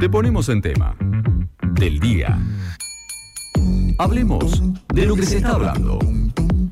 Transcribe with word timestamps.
Te 0.00 0.08
ponemos 0.08 0.48
en 0.48 0.62
tema. 0.62 0.96
Del 1.74 2.00
día. 2.00 2.38
Hablemos 3.98 4.62
de 4.94 5.04
lo 5.04 5.14
que 5.14 5.26
se 5.26 5.36
está 5.36 5.50
hablando. 5.50 5.98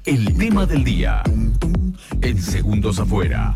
El 0.06 0.34
tema 0.38 0.64
del 0.64 0.82
día. 0.82 1.22
En 2.22 2.40
segundos 2.40 2.98
afuera. 2.98 3.54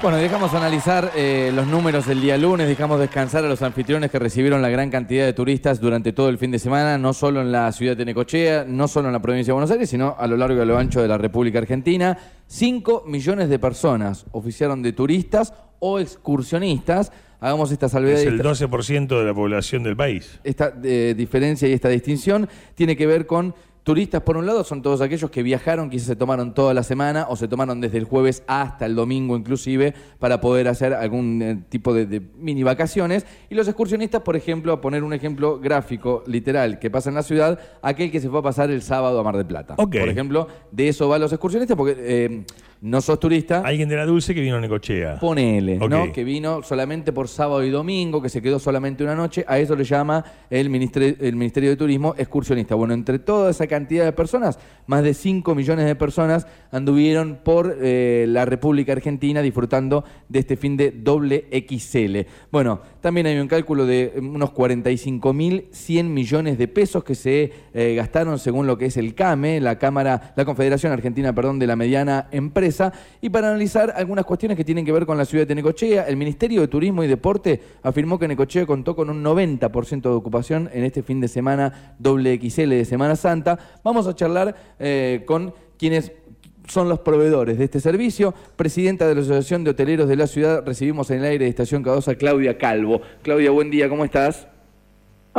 Bueno, 0.00 0.18
dejamos 0.18 0.54
analizar 0.54 1.10
eh, 1.16 1.50
los 1.52 1.66
números 1.66 2.06
del 2.06 2.20
día 2.20 2.38
lunes, 2.38 2.68
dejamos 2.68 3.00
descansar 3.00 3.44
a 3.44 3.48
los 3.48 3.62
anfitriones 3.62 4.12
que 4.12 4.20
recibieron 4.20 4.62
la 4.62 4.68
gran 4.68 4.90
cantidad 4.90 5.26
de 5.26 5.32
turistas 5.32 5.80
durante 5.80 6.12
todo 6.12 6.28
el 6.28 6.38
fin 6.38 6.52
de 6.52 6.60
semana, 6.60 6.98
no 6.98 7.12
solo 7.12 7.40
en 7.40 7.50
la 7.50 7.72
ciudad 7.72 7.96
de 7.96 8.04
Necochea, 8.04 8.64
no 8.64 8.86
solo 8.86 9.08
en 9.08 9.12
la 9.12 9.20
provincia 9.20 9.50
de 9.50 9.54
Buenos 9.54 9.72
Aires, 9.72 9.90
sino 9.90 10.14
a 10.16 10.28
lo 10.28 10.36
largo 10.36 10.56
y 10.56 10.60
a 10.60 10.64
lo 10.64 10.78
ancho 10.78 11.02
de 11.02 11.08
la 11.08 11.18
República 11.18 11.58
Argentina. 11.58 12.16
Cinco 12.46 13.02
millones 13.08 13.48
de 13.48 13.58
personas 13.58 14.24
oficiaron 14.30 14.82
de 14.82 14.92
turistas 14.92 15.52
o 15.80 15.98
excursionistas. 15.98 17.12
Hagamos 17.40 17.70
esta 17.70 17.88
salvedad. 17.88 18.18
Es 18.20 18.26
el 18.26 18.34
esta- 18.36 18.48
12% 18.48 19.18
de 19.18 19.24
la 19.24 19.34
población 19.34 19.82
del 19.84 19.96
país. 19.96 20.40
esta 20.44 20.72
eh, 20.82 21.14
diferencia 21.16 21.68
y 21.68 21.72
esta 21.72 21.88
distinción 21.88 22.48
tiene 22.74 22.96
que 22.96 23.06
ver 23.06 23.26
con 23.26 23.54
turistas, 23.84 24.20
por 24.20 24.36
un 24.36 24.44
lado, 24.44 24.64
son 24.64 24.82
todos 24.82 25.00
aquellos 25.00 25.30
que 25.30 25.42
viajaron, 25.42 25.88
quizás 25.88 26.08
se 26.08 26.16
tomaron 26.16 26.52
toda 26.52 26.74
la 26.74 26.82
semana 26.82 27.26
o 27.30 27.36
se 27.36 27.48
tomaron 27.48 27.80
desde 27.80 27.96
el 27.96 28.04
jueves 28.04 28.42
hasta 28.46 28.84
el 28.84 28.94
domingo 28.94 29.34
inclusive 29.34 29.94
para 30.18 30.42
poder 30.42 30.68
hacer 30.68 30.92
algún 30.92 31.40
eh, 31.40 31.62
tipo 31.70 31.94
de, 31.94 32.04
de 32.04 32.20
mini 32.36 32.62
vacaciones. 32.64 33.24
Y 33.48 33.54
los 33.54 33.66
excursionistas, 33.66 34.20
por 34.22 34.36
ejemplo, 34.36 34.74
a 34.74 34.80
poner 34.82 35.04
un 35.04 35.14
ejemplo 35.14 35.58
gráfico, 35.58 36.22
literal, 36.26 36.78
que 36.80 36.90
pasa 36.90 37.08
en 37.08 37.14
la 37.14 37.22
ciudad, 37.22 37.58
aquel 37.80 38.10
que 38.10 38.20
se 38.20 38.28
fue 38.28 38.40
a 38.40 38.42
pasar 38.42 38.70
el 38.70 38.82
sábado 38.82 39.18
a 39.20 39.22
Mar 39.22 39.36
del 39.38 39.46
Plata. 39.46 39.76
Por 39.76 39.94
ejemplo, 40.10 40.48
de 40.70 40.88
eso 40.88 41.08
van 41.08 41.22
los 41.22 41.32
excursionistas 41.32 41.74
porque 41.76 41.96
eh, 41.98 42.44
no 42.80 43.00
sos 43.00 43.18
turista. 43.18 43.62
Alguien 43.64 43.88
de 43.88 43.96
la 43.96 44.06
Dulce 44.06 44.34
que 44.34 44.40
vino 44.40 44.56
a 44.56 44.60
Necochea. 44.60 45.18
Ponele, 45.18 45.78
¿no? 45.78 46.12
Que 46.12 46.22
vino 46.22 46.62
solamente 46.62 47.12
por 47.12 47.28
sábado 47.28 47.64
y 47.64 47.70
domingo, 47.70 48.22
que 48.22 48.28
se 48.28 48.40
quedó 48.40 48.58
solamente 48.58 49.02
una 49.02 49.14
noche. 49.14 49.44
A 49.48 49.58
eso 49.58 49.74
le 49.74 49.84
llama 49.84 50.24
el 50.48 50.70
Ministerio, 50.70 51.16
el 51.20 51.34
Ministerio 51.34 51.70
de 51.70 51.76
Turismo 51.76 52.14
excursionista. 52.16 52.74
Bueno, 52.76 52.94
entre 52.94 53.18
toda 53.18 53.50
esa 53.50 53.66
cantidad 53.66 54.04
de 54.04 54.12
personas, 54.12 54.58
más 54.86 55.02
de 55.02 55.14
5 55.14 55.54
millones 55.54 55.86
de 55.86 55.96
personas 55.96 56.46
anduvieron 56.70 57.40
por 57.42 57.76
eh, 57.80 58.26
la 58.28 58.44
República 58.44 58.92
Argentina 58.92 59.42
disfrutando 59.42 60.04
de 60.28 60.38
este 60.38 60.56
fin 60.56 60.76
de 60.76 60.92
doble 60.92 61.46
XL. 61.68 62.18
Bueno, 62.52 62.80
también 63.00 63.26
hay 63.26 63.38
un 63.38 63.48
cálculo 63.48 63.86
de 63.86 64.12
eh, 64.14 64.20
unos 64.20 64.50
45.100 64.50 66.04
millones 66.04 66.58
de 66.58 66.68
pesos 66.68 67.02
que 67.02 67.14
se 67.14 67.52
eh, 67.74 67.94
gastaron 67.96 68.38
según 68.38 68.66
lo 68.66 68.78
que 68.78 68.86
es 68.86 68.96
el 68.96 69.14
CAME, 69.14 69.60
la 69.60 69.78
Cámara, 69.78 70.32
la 70.36 70.44
Confederación 70.44 70.92
Argentina, 70.92 71.34
perdón, 71.34 71.58
de 71.58 71.66
la 71.66 71.74
mediana 71.74 72.28
empresa. 72.30 72.67
Y 73.20 73.30
para 73.30 73.48
analizar 73.48 73.92
algunas 73.96 74.24
cuestiones 74.24 74.56
que 74.56 74.64
tienen 74.64 74.84
que 74.84 74.92
ver 74.92 75.06
con 75.06 75.16
la 75.18 75.24
ciudad 75.24 75.46
de 75.46 75.54
Necochea, 75.54 76.08
el 76.08 76.16
Ministerio 76.16 76.60
de 76.60 76.68
Turismo 76.68 77.04
y 77.04 77.06
Deporte 77.06 77.60
afirmó 77.82 78.18
que 78.18 78.28
Necochea 78.28 78.66
contó 78.66 78.94
con 78.94 79.10
un 79.10 79.22
90% 79.24 80.02
de 80.02 80.08
ocupación 80.08 80.68
en 80.72 80.84
este 80.84 81.02
fin 81.02 81.20
de 81.20 81.28
semana 81.28 81.94
doble 81.98 82.38
XL 82.38 82.70
de 82.70 82.84
Semana 82.84 83.16
Santa. 83.16 83.58
Vamos 83.82 84.06
a 84.06 84.14
charlar 84.14 84.54
eh, 84.78 85.24
con 85.26 85.54
quienes 85.78 86.12
son 86.66 86.88
los 86.88 87.00
proveedores 87.00 87.58
de 87.58 87.64
este 87.64 87.80
servicio. 87.80 88.34
Presidenta 88.56 89.06
de 89.06 89.14
la 89.14 89.22
Asociación 89.22 89.64
de 89.64 89.70
Hoteleros 89.70 90.08
de 90.08 90.16
la 90.16 90.26
ciudad, 90.26 90.64
recibimos 90.66 91.10
en 91.10 91.20
el 91.20 91.24
aire 91.24 91.44
de 91.44 91.50
Estación 91.50 91.82
Cadosa 91.82 92.14
Claudia 92.16 92.58
Calvo. 92.58 93.00
Claudia, 93.22 93.50
buen 93.50 93.70
día, 93.70 93.88
¿cómo 93.88 94.04
estás? 94.04 94.48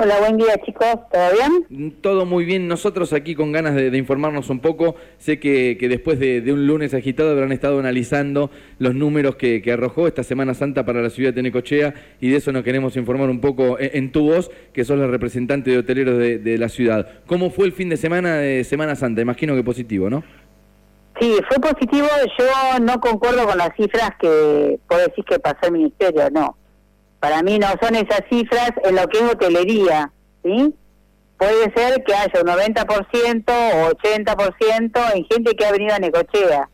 Hola, 0.01 0.17
buen 0.21 0.37
día 0.37 0.55
chicos, 0.65 0.95
¿todo 1.11 1.29
bien? 1.33 1.95
Todo 1.99 2.25
muy 2.25 2.45
bien, 2.45 2.69
nosotros 2.69 3.11
aquí 3.11 3.35
con 3.35 3.51
ganas 3.51 3.75
de, 3.75 3.91
de 3.91 3.97
informarnos 3.97 4.49
un 4.49 4.61
poco. 4.61 4.95
Sé 5.17 5.41
que, 5.41 5.75
que 5.77 5.89
después 5.89 6.19
de, 6.19 6.39
de 6.39 6.53
un 6.53 6.67
lunes 6.67 6.93
agitado 6.93 7.31
habrán 7.31 7.51
estado 7.51 7.79
analizando 7.79 8.49
los 8.77 8.95
números 8.95 9.35
que, 9.35 9.61
que 9.61 9.73
arrojó 9.73 10.07
esta 10.07 10.23
Semana 10.23 10.53
Santa 10.53 10.85
para 10.85 11.01
la 11.01 11.09
ciudad 11.09 11.33
de 11.33 11.43
Necochea 11.43 11.93
y 12.21 12.29
de 12.29 12.37
eso 12.37 12.53
nos 12.53 12.63
queremos 12.63 12.95
informar 12.95 13.29
un 13.29 13.41
poco 13.41 13.77
en, 13.77 13.89
en 13.91 14.11
tu 14.13 14.21
voz, 14.31 14.49
que 14.71 14.85
sos 14.85 14.97
la 14.97 15.07
representante 15.07 15.71
de 15.71 15.79
hoteleros 15.79 16.17
de, 16.17 16.37
de 16.37 16.57
la 16.57 16.69
ciudad. 16.69 17.05
¿Cómo 17.27 17.49
fue 17.49 17.65
el 17.65 17.73
fin 17.73 17.89
de 17.89 17.97
semana 17.97 18.37
de 18.37 18.63
Semana 18.63 18.95
Santa? 18.95 19.21
Imagino 19.21 19.53
que 19.53 19.63
positivo, 19.65 20.09
¿no? 20.09 20.23
Sí, 21.19 21.35
fue 21.49 21.57
positivo, 21.59 22.07
yo 22.37 22.79
no 22.79 23.01
concuerdo 23.01 23.45
con 23.45 23.57
las 23.57 23.75
cifras 23.75 24.11
que 24.21 24.79
puedo 24.87 25.05
decir 25.05 25.25
que 25.25 25.39
pasó 25.39 25.65
el 25.65 25.73
ministerio, 25.73 26.29
no. 26.31 26.55
Para 27.19 27.43
mí 27.43 27.59
no 27.59 27.67
son 27.81 27.95
esas 27.95 28.21
cifras 28.29 28.71
en 28.83 28.95
lo 28.95 29.07
que 29.07 29.17
es 29.19 29.23
hotelería, 29.23 30.11
¿sí? 30.43 30.73
Puede 31.37 31.71
ser 31.75 32.03
que 32.03 32.13
haya 32.13 32.41
un 32.41 32.47
90% 32.47 33.43
o 33.47 33.91
80% 33.91 35.15
en 35.15 35.25
gente 35.25 35.55
que 35.55 35.65
ha 35.65 35.71
venido 35.71 35.93
a 35.95 35.99
Necochea, 35.99 36.69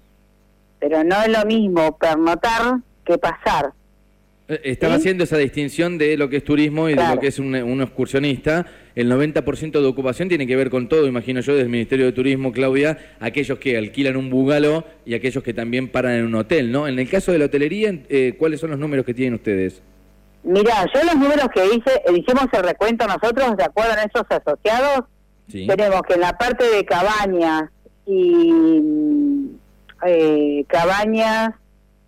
pero 0.79 1.03
no 1.03 1.21
es 1.21 1.29
lo 1.29 1.45
mismo 1.45 1.97
pernotar 1.97 2.77
que 3.05 3.17
pasar. 3.17 3.73
Eh, 4.47 4.61
Estaba 4.63 4.95
¿Sí? 4.95 4.99
haciendo 5.01 5.23
esa 5.23 5.37
distinción 5.37 5.97
de 5.97 6.17
lo 6.17 6.29
que 6.29 6.37
es 6.37 6.43
turismo 6.43 6.89
y 6.89 6.95
de 6.95 7.07
lo 7.07 7.19
que 7.19 7.27
es 7.27 7.39
un, 7.39 7.55
un 7.55 7.81
excursionista. 7.81 8.65
El 8.95 9.11
90% 9.11 9.71
de 9.71 9.85
ocupación 9.85 10.29
tiene 10.29 10.47
que 10.47 10.55
ver 10.55 10.69
con 10.69 10.87
todo, 10.87 11.07
imagino 11.07 11.41
yo, 11.41 11.55
del 11.55 11.69
Ministerio 11.69 12.05
de 12.05 12.11
Turismo, 12.11 12.51
Claudia, 12.51 12.97
aquellos 13.19 13.59
que 13.59 13.77
alquilan 13.77 14.15
un 14.15 14.29
bungalow 14.29 14.83
y 15.05 15.15
aquellos 15.15 15.43
que 15.43 15.53
también 15.53 15.89
paran 15.89 16.13
en 16.13 16.25
un 16.25 16.35
hotel, 16.35 16.71
¿no? 16.71 16.87
En 16.87 16.97
el 16.97 17.09
caso 17.09 17.31
de 17.31 17.39
la 17.39 17.45
hotelería, 17.45 17.93
eh, 18.09 18.35
¿cuáles 18.37 18.59
son 18.59 18.69
los 18.71 18.79
números 18.79 19.05
que 19.05 19.13
tienen 19.13 19.33
ustedes? 19.35 19.81
Mira, 20.45 20.85
yo 20.93 21.03
los 21.03 21.15
números 21.15 21.47
que 21.53 21.65
hice, 21.65 22.01
hicimos 22.13 22.47
el 22.53 22.63
recuento 22.63 23.05
nosotros, 23.07 23.57
de 23.57 23.63
acuerdo 23.63 23.93
a 23.93 23.95
nuestros 23.95 24.25
asociados, 24.29 25.05
Sí. 25.47 25.67
Tenemos 25.67 26.01
que 26.03 26.15
en 26.15 26.21
la 26.21 26.37
parte 26.37 26.67
de 26.67 26.85
cabañas 26.85 27.69
y 28.05 28.51
mm, 28.51 29.49
eh, 30.05 30.65
cabañas 30.67 31.53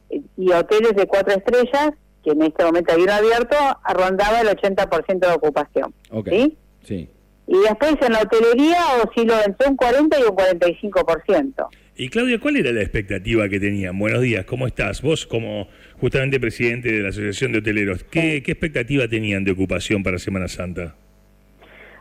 y 0.09 0.51
hoteles 0.51 0.95
de 0.95 1.05
cuatro 1.07 1.35
estrellas, 1.35 1.91
que 2.23 2.31
en 2.31 2.41
este 2.43 2.63
momento 2.63 2.93
hay 2.93 3.01
uno 3.01 3.13
abierto, 3.13 3.55
rondaba 3.93 4.41
el 4.41 4.47
80% 4.47 5.19
de 5.19 5.33
ocupación. 5.33 5.93
Ok. 6.11 6.29
¿sí? 6.29 6.57
Sí. 6.83 7.09
Y 7.47 7.57
después 7.59 7.95
en 8.01 8.13
la 8.13 8.21
hotelería 8.21 8.79
osciló 9.03 9.35
entre 9.45 9.69
un 9.69 9.77
40 9.77 10.19
y 10.19 10.23
un 10.23 10.35
45%. 10.35 11.67
Y 12.00 12.09
Claudia, 12.09 12.40
¿cuál 12.40 12.58
era 12.58 12.72
la 12.72 12.81
expectativa 12.81 13.50
que 13.50 13.59
tenían? 13.59 13.97
Buenos 13.97 14.22
días, 14.22 14.46
¿cómo 14.46 14.68
estás? 14.68 15.02
Vos 15.02 15.25
como 15.25 15.68
justamente 16.00 16.40
presidente 16.40 16.91
de 16.91 17.02
la 17.02 17.09
Asociación 17.09 17.52
de 17.53 17.58
Hoteleros, 17.58 18.03
¿qué, 18.03 18.44
qué 18.44 18.52
expectativa 18.52 19.08
tenían 19.08 19.44
de 19.44 19.52
ocupación 19.52 20.03
para 20.03 20.19
Semana 20.19 20.47
Santa? 20.47 20.96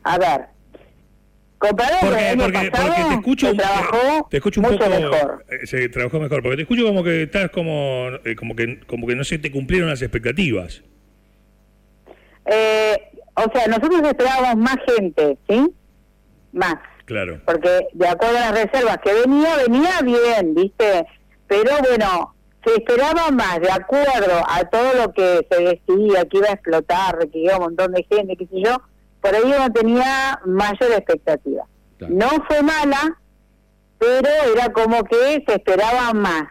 A 0.03 0.19
ver, 0.19 0.43
comparado 1.57 1.97
el 2.03 2.09
Porque, 2.11 2.25
año 2.27 2.43
porque, 2.45 2.71
pasado, 2.71 2.89
porque 2.95 3.09
te 3.09 3.15
escucho, 3.15 3.51
se 3.51 3.55
trabajó 3.57 4.29
te 4.31 4.37
escucho 4.37 4.61
un 4.61 4.67
mucho 4.67 4.79
poco, 4.79 4.91
mejor. 4.91 5.45
eh, 5.49 5.67
se 5.67 5.89
trabajó 5.89 6.21
mejor, 6.21 6.43
porque 6.43 6.57
te 6.57 6.63
escucho 6.63 6.85
como 6.85 7.03
que 7.03 7.23
estás 7.23 7.51
como, 7.51 8.11
eh, 8.27 8.37
como 8.37 8.55
que, 8.55 8.81
como 8.81 9.07
que 9.07 9.17
no 9.17 9.25
se 9.25 9.39
te 9.39 9.51
cumplieron 9.51 9.89
las 9.89 10.03
expectativas. 10.03 10.83
Eh, 12.45 12.97
o 13.35 13.51
sea, 13.51 13.67
nosotros 13.67 14.03
esperábamos 14.05 14.57
más 14.57 14.77
gente, 14.95 15.39
¿sí? 15.49 15.67
Más. 16.53 16.75
Claro. 17.07 17.41
porque 17.47 17.87
de 17.93 18.09
acuerdo 18.09 18.37
a 18.37 18.51
las 18.51 18.65
reservas 18.65 18.99
que 18.99 19.15
venía, 19.15 19.57
venía 19.67 20.01
bien, 20.03 20.55
¿viste? 20.55 21.07
Pero 21.47 21.71
bueno, 21.89 22.35
se 22.65 22.75
esperaba 22.75 23.31
más, 23.31 23.61
de 23.61 23.71
acuerdo 23.71 24.43
a 24.49 24.65
todo 24.65 24.93
lo 24.95 25.13
que 25.13 25.47
se 25.49 25.63
decía, 25.63 26.25
que 26.25 26.39
iba 26.39 26.49
a 26.49 26.53
explotar, 26.55 27.17
que 27.31 27.39
iba 27.39 27.57
un 27.57 27.65
montón 27.65 27.93
de 27.93 28.05
gente, 28.11 28.37
qué 28.37 28.47
sé 28.47 28.61
yo, 28.61 28.83
por 29.21 29.35
ahí 29.35 29.45
uno 29.45 29.73
tenía 29.73 30.41
mayor 30.45 30.91
expectativa. 30.91 31.65
Claro. 31.99 32.15
No 32.15 32.29
fue 32.49 32.63
mala, 32.63 33.17
pero 33.99 34.29
era 34.53 34.73
como 34.73 35.05
que 35.05 35.45
se 35.47 35.55
esperaba 35.55 36.13
más. 36.13 36.49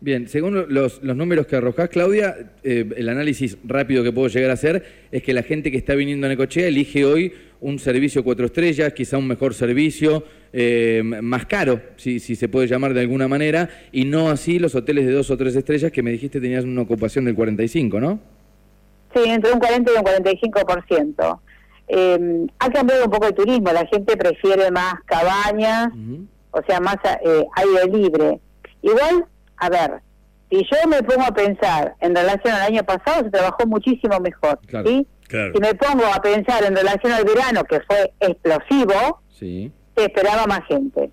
Bien, 0.00 0.26
según 0.26 0.66
los, 0.68 1.00
los 1.00 1.16
números 1.16 1.46
que 1.46 1.54
arrojás, 1.54 1.88
Claudia, 1.88 2.34
eh, 2.64 2.90
el 2.96 3.08
análisis 3.08 3.56
rápido 3.62 4.02
que 4.02 4.10
puedo 4.10 4.26
llegar 4.26 4.50
a 4.50 4.54
hacer 4.54 4.84
es 5.12 5.22
que 5.22 5.32
la 5.32 5.44
gente 5.44 5.70
que 5.70 5.78
está 5.78 5.94
viniendo 5.94 6.26
a 6.26 6.30
Necochea 6.30 6.66
elige 6.66 7.04
hoy 7.04 7.32
un 7.62 7.78
servicio 7.78 8.22
cuatro 8.24 8.46
estrellas, 8.46 8.92
quizá 8.92 9.16
un 9.16 9.26
mejor 9.26 9.54
servicio, 9.54 10.24
eh, 10.52 11.02
más 11.04 11.46
caro, 11.46 11.80
si, 11.96 12.20
si 12.20 12.36
se 12.36 12.48
puede 12.48 12.66
llamar 12.66 12.92
de 12.92 13.00
alguna 13.00 13.28
manera, 13.28 13.68
y 13.92 14.04
no 14.04 14.28
así 14.28 14.58
los 14.58 14.74
hoteles 14.74 15.06
de 15.06 15.12
dos 15.12 15.30
o 15.30 15.36
tres 15.36 15.54
estrellas 15.56 15.90
que 15.92 16.02
me 16.02 16.10
dijiste 16.10 16.40
tenías 16.40 16.64
una 16.64 16.82
ocupación 16.82 17.24
del 17.24 17.34
45, 17.34 18.00
¿no? 18.00 18.20
Sí, 19.14 19.22
entre 19.26 19.52
un 19.52 19.60
40 19.60 19.92
y 19.92 19.96
un 19.96 20.04
45%. 20.04 21.40
Eh, 21.88 22.46
ha 22.58 22.70
cambiado 22.70 23.04
un 23.04 23.10
poco 23.10 23.26
el 23.26 23.34
turismo, 23.34 23.70
la 23.72 23.86
gente 23.86 24.16
prefiere 24.16 24.70
más 24.70 24.94
cabañas, 25.06 25.88
o 26.50 26.62
sea, 26.66 26.80
más 26.80 26.96
eh, 27.24 27.44
aire 27.56 27.98
libre. 27.98 28.40
Igual, 28.82 29.26
a 29.58 29.68
ver, 29.68 30.00
si 30.50 30.58
yo 30.64 30.88
me 30.88 31.02
pongo 31.02 31.22
a 31.22 31.32
pensar 31.32 31.94
en 32.00 32.14
relación 32.14 32.54
al 32.54 32.62
año 32.62 32.82
pasado, 32.82 33.24
se 33.24 33.30
trabajó 33.30 33.66
muchísimo 33.66 34.18
mejor, 34.20 34.58
Claro, 34.66 34.88
¿sí? 34.88 35.06
Claro. 35.32 35.52
Si 35.54 35.60
me 35.60 35.74
pongo 35.74 36.04
a 36.06 36.20
pensar 36.22 36.62
en 36.64 36.76
relación 36.76 37.12
al 37.12 37.24
verano, 37.24 37.64
que 37.64 37.80
fue 37.80 38.12
explosivo, 38.20 39.22
Sí. 39.38 39.72
se 39.96 40.04
esperaba 40.04 40.46
más 40.46 40.60
gente. 40.68 41.10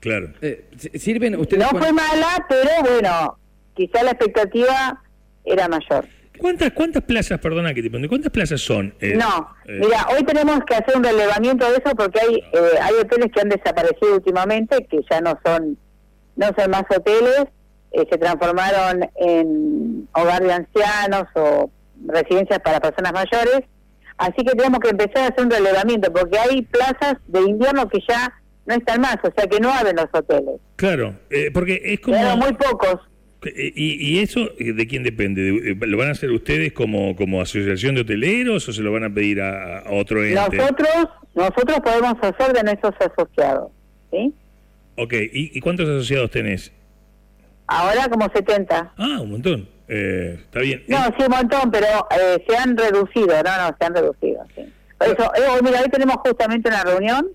Claro. 0.00 0.32
Eh, 0.40 0.64
si- 0.78 0.98
¿Sirven 0.98 1.36
ustedes? 1.38 1.62
No 1.70 1.78
fue 1.78 1.92
mala, 1.92 2.46
pero 2.48 2.70
bueno, 2.88 3.36
quizá 3.74 4.02
la 4.02 4.12
expectativa 4.12 5.02
era 5.44 5.68
mayor. 5.68 6.06
¿Cuántas, 6.38 6.72
cuántas 6.72 7.02
plazas, 7.02 7.38
perdona 7.38 7.74
que 7.74 7.82
te 7.82 7.90
pregunte, 7.90 8.08
cuántas 8.08 8.32
plazas 8.32 8.62
son? 8.62 8.94
eh, 9.00 9.14
No, 9.14 9.46
eh, 9.66 9.78
mira, 9.78 10.06
hoy 10.10 10.24
tenemos 10.24 10.60
que 10.66 10.74
hacer 10.74 10.96
un 10.96 11.04
relevamiento 11.04 11.66
de 11.70 11.76
eso 11.84 11.94
porque 11.94 12.18
hay 12.18 12.34
eh, 12.36 12.78
hay 12.80 12.94
hoteles 12.94 13.30
que 13.30 13.40
han 13.42 13.50
desaparecido 13.50 14.14
últimamente, 14.14 14.86
que 14.90 15.00
ya 15.10 15.20
no 15.20 15.38
son 15.44 15.76
no 16.36 16.46
son 16.56 16.70
más 16.70 16.84
hoteles, 16.88 17.44
eh, 17.92 18.06
se 18.10 18.16
transformaron 18.16 19.06
en 19.16 20.08
hogar 20.14 20.42
de 20.42 20.52
ancianos 20.54 21.24
o 21.34 21.70
residencias 22.06 22.58
para 22.60 22.80
personas 22.80 23.12
mayores. 23.12 23.60
Así 24.18 24.44
que 24.44 24.52
tenemos 24.52 24.80
que 24.80 24.90
empezar 24.90 25.18
a 25.24 25.26
hacer 25.28 25.44
un 25.44 25.50
relevamiento, 25.50 26.12
porque 26.12 26.38
hay 26.38 26.62
plazas 26.62 27.14
de 27.26 27.40
invierno 27.40 27.88
que 27.88 28.00
ya 28.06 28.32
no 28.66 28.74
están 28.74 29.00
más, 29.00 29.16
o 29.22 29.32
sea 29.34 29.46
que 29.46 29.58
no 29.60 29.70
abren 29.72 29.96
los 29.96 30.06
hoteles. 30.12 30.60
Claro, 30.76 31.14
eh, 31.30 31.50
porque 31.52 31.80
es 31.84 32.00
como... 32.00 32.36
Muy 32.36 32.52
pocos. 32.52 32.96
Eh, 33.46 33.72
¿Y, 33.74 33.94
¿Y 34.12 34.18
eso 34.18 34.50
eh, 34.58 34.74
de 34.74 34.86
quién 34.86 35.02
depende? 35.02 35.40
¿De- 35.74 35.86
¿Lo 35.86 35.96
van 35.96 36.08
a 36.08 36.10
hacer 36.12 36.30
ustedes 36.30 36.74
como, 36.74 37.16
como 37.16 37.40
asociación 37.40 37.94
de 37.94 38.02
hoteleros 38.02 38.68
o 38.68 38.72
se 38.74 38.82
lo 38.82 38.92
van 38.92 39.04
a 39.04 39.10
pedir 39.14 39.40
a, 39.40 39.78
a 39.78 39.92
otro 39.92 40.22
ente? 40.22 40.58
Nosotros, 40.58 41.08
nosotros 41.34 41.80
podemos 41.82 42.14
hacer 42.20 42.52
de 42.52 42.62
nuestros 42.62 42.92
asociados, 43.00 43.72
¿sí? 44.10 44.34
Ok, 44.96 45.14
¿Y, 45.32 45.56
y 45.56 45.60
cuántos 45.60 45.88
asociados 45.88 46.30
tenés? 46.30 46.70
Ahora 47.66 48.08
como 48.10 48.28
70. 48.30 48.92
Ah, 48.98 49.18
un 49.22 49.30
montón. 49.30 49.68
Eh, 49.92 50.38
está 50.40 50.60
bien. 50.60 50.84
No, 50.86 50.98
sí, 51.18 51.24
un 51.24 51.36
montón, 51.36 51.70
pero 51.72 51.86
eh, 52.16 52.44
se 52.48 52.56
han 52.56 52.76
reducido, 52.76 53.26
no, 53.26 53.42
no, 53.42 53.76
se 53.76 53.84
han 53.84 53.94
reducido, 53.94 54.44
sí. 54.54 54.72
Por 54.96 55.08
eso, 55.08 55.32
eh, 55.34 55.40
hoy, 55.52 55.60
mira, 55.64 55.80
hoy 55.80 55.88
tenemos 55.90 56.16
justamente 56.24 56.68
una 56.68 56.84
reunión 56.84 57.26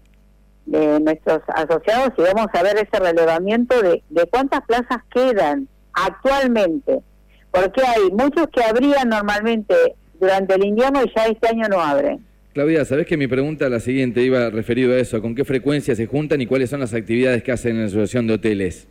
de 0.65 1.01
nuestros 1.01 1.41
asociados 1.47 2.13
y 2.17 2.21
vamos 2.21 2.47
a 2.53 2.63
ver 2.63 2.77
ese 2.77 2.97
relevamiento 2.97 3.81
de, 3.81 4.01
de 4.09 4.25
cuántas 4.27 4.61
plazas 4.61 4.99
quedan 5.13 5.67
actualmente. 5.91 6.99
Porque 7.51 7.81
hay 7.81 8.09
muchos 8.11 8.47
que 8.47 8.63
abrían 8.63 9.09
normalmente 9.09 9.75
durante 10.17 10.55
el 10.55 10.63
invierno 10.63 11.03
y 11.03 11.11
ya 11.13 11.25
este 11.25 11.49
año 11.49 11.67
no 11.67 11.81
abren. 11.81 12.25
Claudia, 12.53 12.85
¿sabés 12.85 13.05
que 13.05 13.17
mi 13.17 13.27
pregunta 13.27 13.67
la 13.67 13.81
siguiente 13.81 14.21
iba 14.21 14.49
referido 14.49 14.93
a 14.93 14.97
eso? 14.97 15.21
¿Con 15.21 15.35
qué 15.35 15.43
frecuencia 15.43 15.93
se 15.93 16.05
juntan 16.05 16.39
y 16.39 16.45
cuáles 16.45 16.69
son 16.69 16.79
las 16.79 16.93
actividades 16.93 17.43
que 17.43 17.51
hacen 17.51 17.75
en 17.75 17.81
la 17.81 17.87
Asociación 17.87 18.27
de 18.27 18.35
Hoteles? 18.35 18.87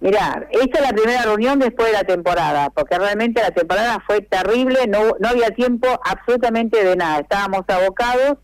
Mirá, 0.00 0.46
esta 0.50 0.78
es 0.78 0.84
la 0.84 0.92
primera 0.92 1.22
reunión 1.22 1.58
después 1.58 1.88
de 1.88 1.94
la 1.94 2.04
temporada, 2.04 2.68
porque 2.70 2.98
realmente 2.98 3.40
la 3.40 3.50
temporada 3.50 4.02
fue 4.06 4.20
terrible, 4.20 4.86
no, 4.88 5.16
no 5.18 5.28
había 5.28 5.50
tiempo 5.50 5.88
absolutamente 6.04 6.84
de 6.84 6.96
nada, 6.96 7.20
estábamos 7.20 7.62
abocados 7.68 8.36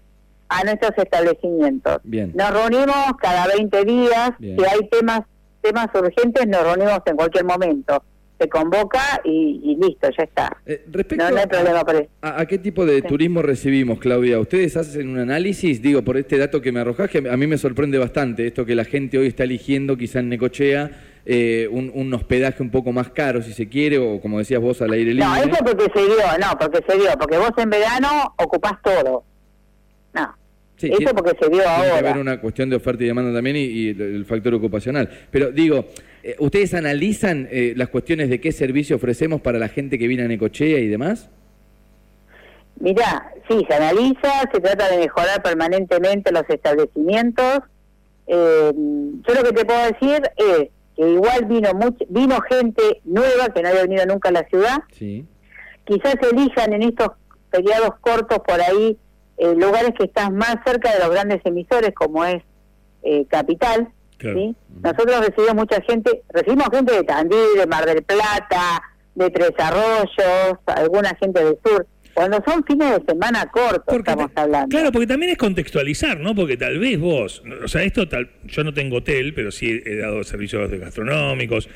a 0.49 0.65
nuestros 0.65 0.93
establecimientos. 0.97 1.99
Bien. 2.05 2.33
Nos 2.35 2.51
reunimos 2.53 3.13
cada 3.21 3.47
20 3.55 3.85
días, 3.85 4.31
Bien. 4.39 4.57
si 4.59 4.65
hay 4.65 4.89
temas 4.89 5.21
temas 5.61 5.87
urgentes 5.95 6.49
nos 6.49 6.63
reunimos 6.65 6.99
en 7.07 7.15
cualquier 7.17 7.45
momento. 7.45 8.03
Se 8.41 8.49
convoca 8.49 9.21
y, 9.25 9.61
y 9.63 9.77
listo, 9.77 10.09
ya 10.19 10.25
está. 10.25 10.57
Eh, 10.67 10.85
respecto 10.91 11.23
No, 11.25 11.31
no 11.31 11.37
hay 11.37 11.45
a- 11.45 11.47
problema 11.47 11.85
por 11.85 11.95
eso. 11.95 12.09
¿A, 12.21 12.41
a 12.41 12.47
qué 12.47 12.59
tipo 12.59 12.85
de 12.85 13.01
turismo 13.03 13.43
recibimos, 13.43 14.01
Claudia? 14.01 14.41
¿Ustedes 14.41 14.77
hacen 14.77 15.09
un 15.11 15.21
análisis? 15.21 15.81
Digo, 15.81 16.03
por 16.03 16.17
este 16.17 16.37
dato 16.39 16.61
que 16.61 16.73
me 16.73 16.81
arrojás, 16.81 17.09
que 17.11 17.19
a 17.19 17.37
mí 17.37 17.47
me 17.47 17.59
sorprende 17.59 17.97
bastante, 17.99 18.49
esto 18.49 18.67
que 18.67 18.75
la 18.75 18.85
gente 18.85 19.19
hoy 19.19 19.29
está 19.29 19.45
eligiendo, 19.45 19.97
quizá 19.97 20.19
en 20.19 20.31
Necochea, 20.31 20.91
eh, 21.25 21.69
un, 21.71 21.91
un 21.95 22.13
hospedaje 22.15 22.63
un 22.63 22.71
poco 22.71 22.93
más 22.93 23.11
caro, 23.11 23.43
si 23.43 23.53
se 23.53 23.69
quiere, 23.69 23.99
o 23.99 24.21
como 24.21 24.39
decías 24.39 24.61
vos, 24.61 24.83
al 24.83 24.93
aire 24.93 25.15
libre. 25.15 25.25
No, 25.27 25.37
eso 25.37 25.65
porque 25.65 25.87
se 25.95 26.05
dio, 26.07 26.17
no, 26.41 26.59
porque 26.59 26.81
se 26.87 26.99
dio, 26.99 27.11
porque 27.19 27.39
vos 27.39 27.51
en 27.57 27.71
verano 27.71 28.35
ocupás 28.39 28.75
todo. 28.83 29.25
No, 30.15 30.35
Sí, 30.77 30.89
eso 30.89 30.97
tiene- 30.99 31.15
porque 31.15 31.31
se 31.41 31.49
dio 31.51 31.61
Tiene 31.63 31.65
que 31.65 31.69
ahora. 31.91 31.99
haber 32.11 32.19
una 32.19 32.41
cuestión 32.41 32.69
de 32.71 32.77
oferta 32.77 33.05
y 33.05 33.07
demanda 33.07 33.33
también 33.33 33.57
y, 33.57 33.89
el 33.91 34.25
factor 34.25 34.53
ocupacional. 34.55 35.09
Pero 35.31 35.53
digo, 35.53 35.85
eh, 36.25 36.35
¿ustedes 36.41 36.75
analizan 36.75 37.47
eh, 37.53 37.73
las 37.77 37.89
cuestiones 37.89 38.29
de 38.29 38.41
qué 38.41 38.51
servicio 38.51 38.97
ofrecemos 38.97 39.41
para 39.41 39.59
la 39.61 39.69
gente 39.69 39.97
que 39.99 40.09
viene 40.09 40.25
a 40.25 40.29
Necochea 40.29 40.81
y 40.81 40.89
demás? 40.89 41.29
Mirá, 42.81 43.31
sí, 43.49 43.65
se 43.69 43.75
analiza, 43.75 44.41
se 44.53 44.61
trata 44.61 44.89
de 44.91 44.99
mejorar 44.99 45.41
permanentemente 45.43 46.33
los 46.33 46.43
establecimientos. 46.49 47.61
Eh, 48.27 48.73
yo 48.75 49.35
lo 49.35 49.43
que 49.45 49.53
te 49.53 49.65
puedo 49.65 49.81
decir 49.87 50.23
es 50.37 50.69
que 50.97 51.09
igual 51.09 51.45
vino 51.47 51.71
much- 51.71 52.07
vino 52.09 52.41
gente 52.51 53.01
nueva 53.05 53.49
que 53.55 53.63
no 53.63 53.69
había 53.69 53.83
venido 53.83 54.07
nunca 54.07 54.29
a 54.29 54.33
la 54.33 54.45
ciudad. 54.49 54.79
Sí. 54.93 55.27
Quizás 55.85 56.15
elijan 56.31 56.73
en 56.73 56.83
estos 56.83 57.09
periodos 57.51 57.91
cortos 58.01 58.39
por 58.47 58.61
ahí 58.61 58.97
eh, 59.39 59.55
lugares 59.57 59.91
que 59.99 60.05
están 60.05 60.37
más 60.37 60.57
cerca 60.65 60.93
de 60.93 61.01
los 61.01 61.11
grandes 61.11 61.41
emisores 61.45 61.93
como 61.95 62.25
es 62.25 62.43
eh, 63.03 63.27
Capital. 63.27 63.89
Claro. 64.19 64.39
¿sí? 64.39 64.57
Nosotros 64.83 65.21
recibimos 65.27 65.55
mucha 65.57 65.81
gente, 65.83 66.23
recibimos 66.29 66.69
gente 66.73 66.93
de 66.95 67.03
Tandil, 67.03 67.57
de 67.57 67.67
Mar 67.67 67.85
del 67.87 68.03
Plata, 68.05 68.83
de 69.17 69.31
Tres 69.31 69.51
Arroyos, 69.59 70.59
alguna 70.67 71.11
gente 71.17 71.43
del 71.45 71.59
sur. 71.65 71.87
Cuando 72.15 72.43
son 72.47 72.63
fines 72.65 72.99
de 72.99 73.05
semana 73.13 73.47
cortos 73.51 73.97
estamos 73.99 74.33
ta- 74.35 74.43
hablando. 74.43 74.69
Claro, 74.69 74.93
porque 74.93 75.07
también 75.07 75.33
es 75.33 75.39
contextualizar, 75.39 76.21
¿no? 76.21 76.35
Porque 76.35 76.57
tal 76.57 76.79
vez 76.79 76.99
vos, 76.99 77.43
o 77.65 77.69
sea, 77.69 77.83
esto 77.83 78.09
tal, 78.09 78.31
yo 78.45 78.65
no 78.65 78.75
tengo 78.75 78.97
hotel, 78.97 79.33
pero 79.35 79.51
sí 79.51 79.81
he 79.85 79.97
dado 79.97 80.23
servicios 80.25 80.71
de 80.71 80.79
gastronómicos. 80.79 81.69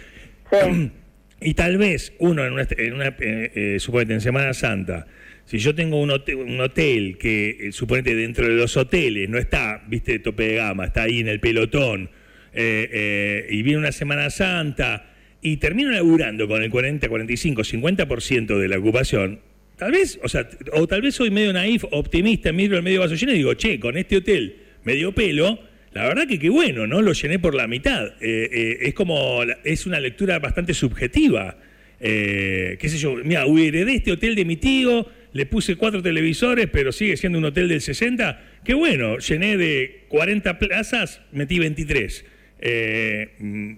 Sí. 0.50 0.91
Y 1.38 1.53
tal 1.53 1.77
vez 1.77 2.15
uno 2.19 2.47
en 2.47 2.55
una, 2.55 2.67
en 2.79 2.94
una 2.94 3.09
eh, 3.09 3.53
eh, 3.55 3.77
suponete 3.79 4.15
en 4.15 4.23
Semana 4.23 4.55
Santa, 4.55 5.06
si 5.44 5.59
yo 5.59 5.75
tengo 5.75 6.00
un 6.00 6.11
hotel, 6.11 6.37
un 6.37 6.59
hotel 6.59 7.19
que 7.19 7.50
eh, 7.69 7.73
suponete 7.73 8.15
dentro 8.15 8.47
de 8.49 8.55
los 8.55 8.75
hoteles 8.79 9.29
no 9.29 9.37
está, 9.37 9.83
viste, 9.87 10.12
de 10.12 10.19
tope 10.21 10.44
de 10.44 10.55
gama, 10.55 10.87
está 10.87 11.03
ahí 11.03 11.21
en 11.21 11.29
el 11.29 11.38
pelotón, 11.38 12.09
eh, 12.55 12.88
eh, 12.91 13.47
y 13.50 13.62
viene 13.62 13.81
una 13.81 13.93
Semana 13.93 14.31
Santa 14.31 15.11
y 15.43 15.59
termino 15.59 15.91
laburando 15.91 16.49
con 16.49 16.62
el 16.62 16.71
40, 16.71 17.06
45, 17.06 17.61
50% 17.65 18.59
de 18.59 18.69
la 18.69 18.79
ocupación, 18.79 19.41
tal 19.76 19.93
vez, 19.93 20.19
o 20.23 20.28
sea, 20.28 20.49
o 20.73 20.87
tal 20.87 21.02
vez 21.02 21.14
soy 21.14 21.31
medio 21.31 21.52
naif, 21.52 21.84
optimista, 21.90 22.52
miro 22.52 22.76
el 22.76 22.82
medio 22.82 23.00
vaso 23.00 23.14
lleno 23.14 23.32
y 23.32 23.37
digo, 23.37 23.55
che, 23.55 23.78
con 23.78 23.96
este 23.96 24.17
hotel 24.17 24.56
medio 24.84 25.12
pelo, 25.12 25.58
la 25.93 26.06
verdad 26.06 26.26
que 26.26 26.38
qué 26.38 26.49
bueno, 26.50 26.87
¿no? 26.87 27.00
Lo 27.00 27.12
llené 27.12 27.38
por 27.38 27.55
la 27.55 27.67
mitad. 27.67 28.06
Eh, 28.20 28.49
eh, 28.52 28.78
es 28.82 28.94
como, 28.94 29.40
es 29.64 29.87
una 29.87 29.99
lectura 29.99 30.38
bastante 30.38 30.75
subjetiva. 30.75 31.56
Eh, 32.00 32.76
qué 32.78 32.88
sé 32.88 32.99
yo, 32.99 33.14
mira, 33.25 33.44
heredé 33.44 33.94
este 33.94 34.12
hotel 34.12 34.34
de 34.34 34.44
mi 34.44 34.56
tío, 34.56 35.06
le 35.32 35.46
puse 35.46 35.76
cuatro 35.76 36.02
televisores, 36.02 36.69
pero 36.70 36.93
sigue 36.93 37.17
siendo 37.17 37.38
un 37.38 37.46
hotel 37.46 37.69
del 37.69 37.81
60. 37.81 38.43
Qué 38.64 38.75
bueno, 38.75 39.19
llené 39.19 39.56
de 39.56 40.05
40 40.08 40.58
plazas, 40.58 41.23
metí 41.32 41.58
23. 41.58 42.25
Eh, 42.58 43.34
mm, 43.38 43.73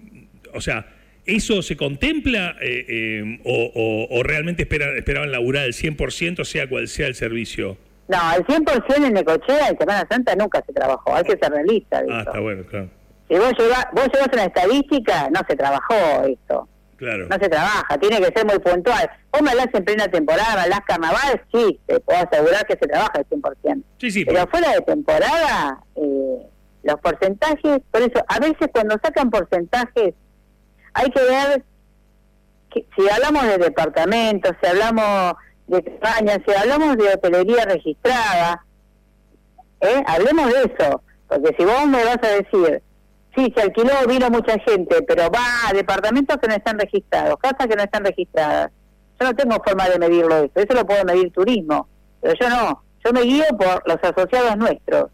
o 0.53 0.61
sea, 0.61 0.87
¿eso 1.35 1.61
se 1.61 1.75
contempla 1.77 2.55
eh, 2.61 2.85
eh, 2.87 3.39
o, 3.45 3.71
o- 3.75 4.19
o 4.19 4.23
realmente 4.23 4.63
esperan, 4.63 4.95
esperaban 4.97 5.31
laburar 5.31 5.63
al 5.65 5.73
100%, 5.73 6.43
sea 6.45 6.67
cual 6.67 6.87
sea 6.87 7.07
el 7.07 7.15
servicio? 7.15 7.77
No, 8.07 8.17
al 8.19 8.45
100% 8.45 9.05
en 9.05 9.13
Necochea 9.13 9.69
en 9.69 9.77
Semana 9.77 10.07
Santa 10.09 10.35
nunca 10.35 10.63
se 10.65 10.73
trabajó, 10.73 11.15
hay 11.15 11.23
que 11.23 11.37
ser 11.37 11.51
realista. 11.51 12.01
Ah, 12.09 12.23
está 12.25 12.39
bueno, 12.39 12.63
claro. 12.65 12.89
Si 13.29 13.35
vos 13.35 13.53
llevas, 13.59 13.85
vos 13.93 14.07
llevas 14.11 14.29
una 14.33 14.45
estadística, 14.45 15.29
no 15.29 15.41
se 15.47 15.55
trabajó 15.55 15.93
esto. 16.25 16.67
Claro. 16.97 17.27
No 17.29 17.37
se 17.39 17.47
trabaja, 17.47 17.97
tiene 17.99 18.17
que 18.17 18.25
ser 18.35 18.45
muy 18.45 18.59
puntual. 18.59 19.09
Vos 19.31 19.41
me 19.41 19.51
hablas 19.51 19.67
en 19.73 19.85
plena 19.85 20.07
temporada, 20.09 20.55
me 20.55 20.61
hablas 20.63 20.81
carnaval, 20.87 21.41
sí, 21.53 21.79
te 21.85 21.99
puedo 22.01 22.19
asegurar 22.19 22.65
que 22.65 22.73
se 22.73 22.87
trabaja 22.87 23.11
al 23.13 23.25
100%. 23.29 23.83
Sí, 23.99 24.11
sí, 24.11 24.25
Pero 24.25 24.39
pero- 24.39 24.49
fuera 24.51 24.73
de 24.73 24.81
temporada, 24.81 25.79
eh, 25.95 26.37
los 26.83 26.99
porcentajes, 26.99 27.79
por 27.91 28.01
eso, 28.01 28.23
a 28.27 28.39
veces 28.39 28.67
cuando 28.73 28.95
sacan 29.03 29.29
porcentajes, 29.29 30.13
hay 30.93 31.09
que 31.11 31.21
ver, 31.21 31.63
que, 32.71 32.85
si 32.95 33.09
hablamos 33.09 33.43
de 33.43 33.57
departamentos, 33.57 34.51
si 34.61 34.69
hablamos 34.69 35.33
de 35.67 35.83
cabañas, 35.83 36.39
si 36.45 36.53
hablamos 36.53 36.97
de 36.97 37.13
hotelería 37.13 37.65
registrada, 37.65 38.65
¿eh? 39.81 40.03
hablemos 40.07 40.47
de 40.51 40.59
eso, 40.63 41.03
porque 41.27 41.55
si 41.57 41.65
vos 41.65 41.85
me 41.87 42.03
vas 42.03 42.19
a 42.23 42.27
decir, 42.27 42.81
sí, 43.35 43.53
se 43.55 43.61
alquiló, 43.61 43.93
vino 44.07 44.29
mucha 44.29 44.57
gente, 44.59 45.01
pero 45.03 45.29
va 45.29 45.69
a 45.69 45.73
departamentos 45.73 46.37
que 46.37 46.47
no 46.47 46.55
están 46.55 46.79
registrados, 46.79 47.37
casas 47.39 47.67
que 47.67 47.75
no 47.75 47.83
están 47.83 48.03
registradas, 48.03 48.71
yo 49.19 49.27
no 49.27 49.35
tengo 49.35 49.61
forma 49.63 49.89
de 49.89 49.99
medirlo 49.99 50.37
eso, 50.37 50.51
eso 50.55 50.73
lo 50.73 50.85
puedo 50.85 51.03
medir 51.05 51.31
turismo, 51.31 51.87
pero 52.21 52.33
yo 52.39 52.49
no, 52.49 52.83
yo 53.03 53.13
me 53.13 53.21
guío 53.21 53.45
por 53.57 53.83
los 53.87 53.97
asociados 54.01 54.57
nuestros, 54.57 55.11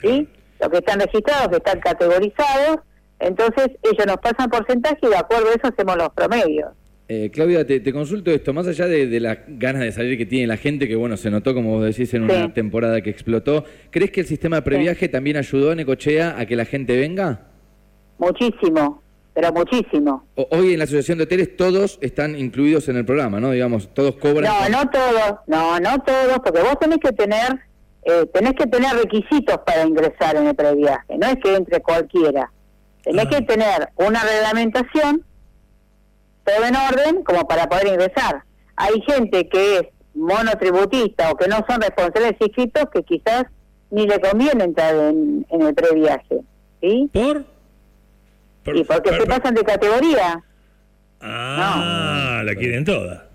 ¿sí? 0.00 0.28
Los 0.58 0.68
que 0.70 0.78
están 0.78 1.00
registrados, 1.00 1.48
que 1.48 1.56
están 1.56 1.80
categorizados, 1.80 2.78
entonces 3.22 3.68
ellos 3.82 4.06
nos 4.06 4.16
pasan 4.18 4.50
porcentaje 4.50 4.98
y 5.02 5.08
de 5.08 5.16
acuerdo 5.16 5.46
a 5.48 5.50
eso 5.52 5.68
hacemos 5.68 5.96
los 5.96 6.08
promedios. 6.10 6.70
Eh, 7.08 7.30
Claudia, 7.32 7.66
te, 7.66 7.80
te 7.80 7.92
consulto 7.92 8.30
esto, 8.30 8.52
más 8.54 8.66
allá 8.66 8.86
de, 8.86 9.06
de 9.06 9.20
las 9.20 9.38
ganas 9.46 9.82
de 9.82 9.92
salir 9.92 10.16
que 10.16 10.24
tiene 10.24 10.46
la 10.46 10.56
gente, 10.56 10.88
que 10.88 10.96
bueno, 10.96 11.16
se 11.16 11.30
notó, 11.30 11.52
como 11.52 11.70
vos 11.76 11.84
decís, 11.84 12.14
en 12.14 12.22
una 12.24 12.54
temporada 12.54 13.00
que 13.02 13.10
explotó, 13.10 13.64
¿crees 13.90 14.10
que 14.12 14.20
el 14.20 14.26
sistema 14.26 14.56
de 14.56 14.62
previaje 14.62 15.08
también 15.08 15.36
ayudó 15.36 15.72
a 15.72 15.74
Necochea 15.74 16.36
a 16.38 16.46
que 16.46 16.56
la 16.56 16.64
gente 16.64 16.96
venga? 16.96 17.48
Muchísimo, 18.18 19.02
pero 19.34 19.52
muchísimo. 19.52 20.26
O- 20.36 20.48
hoy 20.52 20.72
en 20.72 20.78
la 20.78 20.84
Asociación 20.84 21.18
de 21.18 21.24
Hoteles 21.24 21.56
todos 21.56 21.98
están 22.00 22.38
incluidos 22.38 22.88
en 22.88 22.96
el 22.96 23.04
programa, 23.04 23.40
¿no? 23.40 23.50
Digamos, 23.50 23.92
todos 23.92 24.16
cobran. 24.16 24.44
No, 24.44 24.68
no 24.84 24.90
todos, 24.90 25.34
no, 25.48 25.80
no 25.80 25.98
todos, 26.04 26.38
porque 26.44 26.60
vos 26.60 26.78
tenés 26.80 26.98
que 26.98 27.12
tener, 27.12 27.58
eh, 28.04 28.26
tenés 28.32 28.54
que 28.54 28.66
tener 28.66 28.94
requisitos 28.96 29.58
para 29.66 29.84
ingresar 29.86 30.36
en 30.36 30.46
el 30.46 30.54
previaje, 30.54 31.18
no 31.18 31.26
es 31.26 31.36
que 31.42 31.54
entre 31.56 31.80
cualquiera. 31.80 32.50
Tenés 33.02 33.26
Ah. 33.26 33.30
que 33.30 33.42
tener 33.42 33.88
una 33.96 34.22
reglamentación, 34.22 35.24
todo 36.44 36.64
en 36.64 36.76
orden, 36.76 37.22
como 37.24 37.46
para 37.46 37.68
poder 37.68 37.88
ingresar. 37.88 38.42
Hay 38.76 39.00
gente 39.02 39.48
que 39.48 39.78
es 39.78 39.82
monotributista 40.14 41.30
o 41.30 41.36
que 41.36 41.48
no 41.48 41.64
son 41.68 41.80
responsables 41.80 42.34
inscritos 42.40 42.84
que 42.92 43.02
quizás 43.02 43.44
ni 43.90 44.06
le 44.06 44.20
conviene 44.20 44.64
entrar 44.64 44.94
en, 44.94 45.46
en 45.50 45.62
el 45.62 45.74
previaje, 45.74 46.40
¿sí? 46.80 47.10
¿Por? 47.12 47.44
Por- 48.64 48.76
y 48.76 48.84
porque 48.84 49.10
por- 49.10 49.20
se 49.20 49.26
por- 49.26 49.36
pasan 49.38 49.54
de 49.54 49.64
categoría. 49.64 50.42
Ah, 51.20 52.42
la 52.44 52.54
quieren 52.54 52.84
toda. 52.84 53.26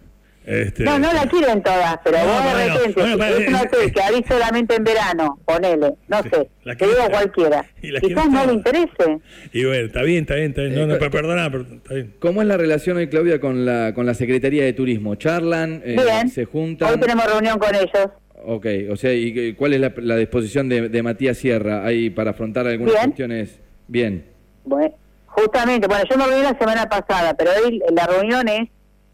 Este, 0.47 0.85
No, 0.85 0.97
no 0.97 1.11
la 1.11 1.25
quieren 1.27 1.61
todas, 1.61 1.97
pero 2.05 2.19
No, 2.19 2.23
vos 2.25 2.43
de 2.45 2.49
bueno, 2.51 2.73
repente, 2.77 3.01
bueno, 3.01 3.13
si 3.15 3.19
para- 3.19 3.31
es 3.37 3.47
un 3.49 3.55
hotel 3.55 3.91
que 3.91 4.01
abrís 4.01 4.25
solamente 4.29 4.75
en 4.75 4.83
verano, 4.85 5.39
ponele, 5.45 5.93
no 6.07 6.23
Sí, 6.23 6.29
sé, 6.31 6.49
la 6.63 6.75
te 6.77 6.85
digo 6.87 6.97
cualquiera, 7.11 7.65
quizás 8.01 8.29
no 8.29 8.45
le 8.45 8.53
interese. 8.53 9.19
Y 9.51 9.65
bueno, 9.65 9.87
está 9.87 10.03
bien, 10.03 10.21
está 10.21 10.35
bien, 10.35 10.49
está 10.51 10.61
bien. 10.61 10.75
No, 10.75 10.81
Eh, 10.83 10.87
no, 10.87 10.97
pero- 10.99 11.11
perdona, 11.11 11.51
pero 11.51 11.63
está 11.63 11.93
bien. 11.95 12.13
¿Cómo 12.19 12.41
es 12.41 12.47
la 12.47 12.55
relación 12.55 12.95
hoy, 12.95 13.07
Claudia, 13.09 13.41
con 13.41 13.65
la, 13.65 13.93
con 13.93 14.05
la 14.05 14.13
Secretaría 14.13 14.63
de 14.63 14.71
Turismo? 14.71 15.15
¿Charlan? 15.15 15.81
Eh, 15.83 15.97
Bien, 16.01 16.29
¿Se 16.29 16.45
juntan? 16.45 16.93
hoy 16.93 16.99
tenemos 17.01 17.25
reunión 17.25 17.59
con 17.59 17.75
ellos. 17.75 18.09
Ok, 18.45 18.65
o 18.89 18.95
sea, 18.95 19.13
¿y 19.13 19.53
cuál 19.53 19.73
es 19.73 19.81
la, 19.81 19.91
la 19.97 20.15
disposición 20.15 20.69
de, 20.69 20.87
de 20.87 21.03
Matías 21.03 21.37
Sierra 21.37 21.85
ahí 21.85 22.09
para 22.09 22.31
afrontar 22.31 22.65
algunas 22.67 22.93
Bien. 22.93 23.05
cuestiones? 23.07 23.59
Bien. 23.89 24.23
Bueno, 24.63 24.93
justamente, 25.25 25.87
bueno, 25.87 26.05
yo 26.09 26.17
me 26.17 26.25
reuní 26.25 26.43
la 26.43 26.57
semana 26.57 26.87
pasada, 26.87 27.33
pero 27.33 27.51
hoy 27.65 27.81
la 27.93 28.07
reunión 28.07 28.47
es 28.47 28.69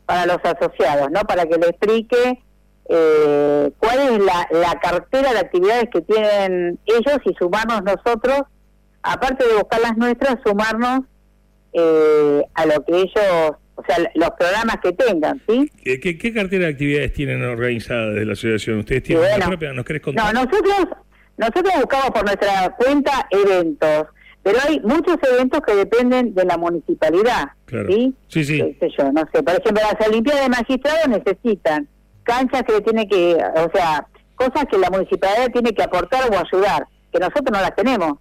para 0.06 0.26
los 0.26 0.38
asociados, 0.44 1.10
¿no? 1.12 1.22
Para 1.22 1.46
que 1.46 1.58
le 1.58 1.68
explique 1.68 2.40
eh, 2.90 3.72
cuál 3.78 4.00
es 4.00 4.20
la, 4.20 4.48
la 4.52 4.80
cartera 4.80 5.34
de 5.34 5.40
actividades 5.40 5.90
que 5.92 6.02
tienen 6.02 6.80
ellos 6.86 7.18
y 7.26 7.34
sumarnos 7.36 7.84
nosotros, 7.84 8.42
aparte 9.02 9.48
de 9.48 9.56
buscar 9.56 9.82
las 9.82 9.98
nuestras, 9.98 10.38
sumarnos 10.46 11.02
eh, 11.74 12.44
a 12.54 12.66
lo 12.66 12.84
que 12.86 12.96
ellos, 12.98 13.56
o 13.76 13.84
sea, 13.88 13.98
los 14.16 14.30
programas 14.32 14.78
que 14.84 14.92
tengan, 14.94 15.42
¿sí? 15.48 15.72
¿Qué, 15.84 16.00
qué, 16.00 16.18
qué 16.18 16.34
cartera 16.34 16.66
de 16.66 16.72
actividades 16.72 17.14
tienen 17.14 17.44
organizadas 17.44 18.14
desde 18.14 18.26
la 18.26 18.34
asociación? 18.34 18.80
¿Ustedes 18.80 19.04
tienen 19.04 19.24
bueno, 19.24 19.38
una 19.38 19.48
propia? 19.48 19.74
¿Nos 19.74 19.86
querés 19.86 20.02
contar? 20.02 20.34
No, 20.34 20.44
nosotros, 20.44 20.88
nosotros 21.38 21.74
buscamos 21.78 22.12
por 22.12 22.26
nuestra 22.26 22.76
cuenta 22.78 23.28
eventos, 23.32 24.08
pero 24.44 24.60
hay 24.68 24.80
muchos 24.82 25.18
eventos 25.32 25.62
que 25.62 25.74
dependen 25.74 26.36
de 26.36 26.46
la 26.46 26.58
municipalidad. 26.58 27.46
Claro. 27.66 27.88
¿sí? 27.90 28.14
Sí, 28.28 28.44
sí. 28.44 28.58
Qué 28.58 28.78
sé 28.80 28.96
yo, 28.98 29.12
no 29.12 29.22
sé. 29.34 29.42
Por 29.42 29.54
ejemplo, 29.56 29.82
las 29.82 30.08
Olimpiadas 30.08 30.44
de 30.44 30.50
Magistrados 30.50 31.08
necesitan 31.08 31.88
canchas 32.24 32.64
que 32.64 32.82
tiene 32.82 33.08
que, 33.08 33.36
o 33.36 33.72
sea, 33.74 34.06
cosas 34.36 34.66
que 34.70 34.78
la 34.78 34.90
municipalidad 34.90 35.50
tiene 35.52 35.74
que 35.74 35.84
aportar 35.84 36.30
o 36.30 36.38
ayudar, 36.38 36.88
que 37.12 37.20
nosotros 37.20 37.52
no 37.52 37.62
las 37.62 37.76
tenemos. 37.76 38.14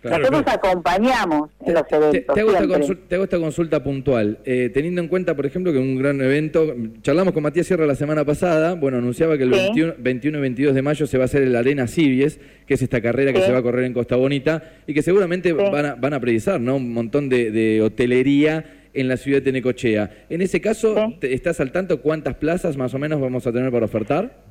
Claro, 0.00 0.18
nosotros 0.18 0.42
claro. 0.44 0.58
acompañamos 0.62 1.50
en 1.66 1.74
los 1.74 1.86
Te, 1.88 1.96
eventos. 1.96 2.34
te 2.34 2.40
hago 2.40 2.50
esta 2.50 2.58
siempre. 2.64 2.78
consul- 2.86 2.98
te 3.08 3.14
hago 3.16 3.24
esta 3.24 3.38
consulta 3.38 3.82
puntual. 3.82 4.38
Eh, 4.44 4.70
teniendo 4.72 5.00
en 5.02 5.08
cuenta, 5.08 5.34
por 5.34 5.44
ejemplo, 5.44 5.72
que 5.72 5.78
un 5.78 5.96
gran 5.98 6.20
evento, 6.20 6.74
charlamos 7.02 7.34
con 7.34 7.42
Matías 7.42 7.66
Sierra 7.66 7.84
la 7.86 7.96
semana 7.96 8.24
pasada, 8.24 8.74
bueno, 8.74 8.98
anunciaba 8.98 9.36
que 9.36 9.42
el 9.44 9.52
Sí. 9.54 9.60
21, 9.60 9.94
21 9.98 10.38
y 10.38 10.40
22 10.40 10.74
de 10.74 10.82
mayo 10.82 11.06
se 11.06 11.18
va 11.18 11.24
a 11.24 11.26
hacer 11.26 11.42
el 11.42 11.56
Arena 11.56 11.86
Civies, 11.88 12.38
que 12.66 12.74
es 12.74 12.82
esta 12.82 13.00
carrera 13.00 13.32
que 13.32 13.40
se 13.42 13.50
va 13.50 13.58
a 13.58 13.62
correr 13.62 13.84
en 13.86 13.92
Costa 13.92 14.14
Bonita, 14.16 14.62
y 14.86 14.94
que 14.94 15.02
seguramente 15.02 15.48
Sí. 15.50 15.54
van, 15.54 15.84
a, 15.86 15.94
van 15.96 16.14
a 16.14 16.20
precisar, 16.20 16.60
¿no? 16.60 16.76
Un 16.76 16.92
montón 16.92 17.28
de, 17.28 17.50
de 17.50 17.82
hotelería 17.82 18.64
en 18.94 19.08
la 19.08 19.16
ciudad 19.16 19.42
de 19.42 19.52
Necochea. 19.52 20.10
En 20.30 20.42
ese 20.42 20.60
caso, 20.60 21.12
te- 21.20 21.34
¿estás 21.34 21.60
al 21.60 21.72
tanto 21.72 22.00
cuántas 22.00 22.36
plazas 22.36 22.76
más 22.76 22.94
o 22.94 22.98
menos 22.98 23.20
vamos 23.20 23.46
a 23.46 23.52
tener 23.52 23.70
para 23.72 23.84
ofertar? 23.86 24.47